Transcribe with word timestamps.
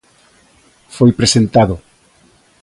Foi 0.95 1.09
presentado. 1.19 1.75